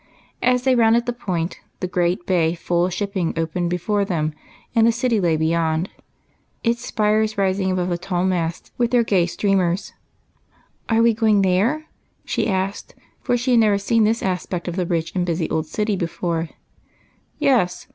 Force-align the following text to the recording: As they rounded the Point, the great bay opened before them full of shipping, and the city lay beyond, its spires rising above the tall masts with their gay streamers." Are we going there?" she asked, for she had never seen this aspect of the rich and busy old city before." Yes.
As 0.41 0.63
they 0.63 0.73
rounded 0.73 1.05
the 1.05 1.13
Point, 1.13 1.59
the 1.79 1.85
great 1.85 2.25
bay 2.25 2.57
opened 2.57 2.57
before 2.57 2.57
them 2.57 2.57
full 2.57 2.85
of 2.87 2.93
shipping, 2.95 4.35
and 4.73 4.87
the 4.87 4.91
city 4.91 5.19
lay 5.19 5.37
beyond, 5.37 5.91
its 6.63 6.83
spires 6.83 7.37
rising 7.37 7.69
above 7.71 7.89
the 7.89 7.99
tall 7.99 8.23
masts 8.25 8.71
with 8.79 8.89
their 8.89 9.03
gay 9.03 9.27
streamers." 9.27 9.93
Are 10.89 11.03
we 11.03 11.13
going 11.13 11.43
there?" 11.43 11.85
she 12.25 12.47
asked, 12.47 12.95
for 13.21 13.37
she 13.37 13.51
had 13.51 13.59
never 13.59 13.77
seen 13.77 14.03
this 14.03 14.23
aspect 14.23 14.67
of 14.67 14.75
the 14.75 14.87
rich 14.87 15.13
and 15.15 15.23
busy 15.23 15.47
old 15.51 15.67
city 15.67 15.95
before." 15.95 16.49
Yes. 17.37 17.85